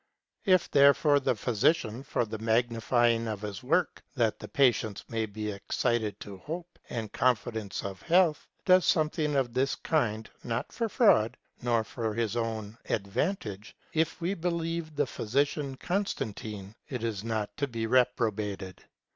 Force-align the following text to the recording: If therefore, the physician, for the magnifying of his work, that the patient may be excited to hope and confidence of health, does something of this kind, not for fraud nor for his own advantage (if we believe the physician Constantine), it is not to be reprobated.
If 0.45 0.71
therefore, 0.71 1.19
the 1.19 1.35
physician, 1.35 2.01
for 2.01 2.25
the 2.25 2.39
magnifying 2.39 3.27
of 3.27 3.41
his 3.41 3.61
work, 3.61 4.01
that 4.15 4.39
the 4.39 4.47
patient 4.47 5.03
may 5.07 5.27
be 5.27 5.51
excited 5.51 6.19
to 6.21 6.37
hope 6.37 6.79
and 6.89 7.13
confidence 7.13 7.83
of 7.83 8.01
health, 8.01 8.47
does 8.65 8.83
something 8.83 9.35
of 9.35 9.53
this 9.53 9.75
kind, 9.75 10.27
not 10.43 10.71
for 10.71 10.89
fraud 10.89 11.37
nor 11.61 11.83
for 11.83 12.15
his 12.15 12.35
own 12.35 12.79
advantage 12.89 13.75
(if 13.93 14.19
we 14.19 14.33
believe 14.33 14.95
the 14.95 15.05
physician 15.05 15.75
Constantine), 15.77 16.73
it 16.89 17.03
is 17.03 17.23
not 17.23 17.55
to 17.57 17.67
be 17.67 17.85
reprobated. 17.85 18.83